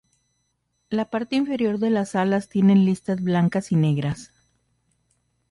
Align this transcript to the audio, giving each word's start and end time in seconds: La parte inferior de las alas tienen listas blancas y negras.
La 0.89 1.11
parte 1.11 1.35
inferior 1.35 1.77
de 1.77 1.91
las 1.91 2.15
alas 2.15 2.49
tienen 2.49 2.85
listas 2.85 3.21
blancas 3.21 3.71
y 3.71 3.75
negras. 3.75 4.31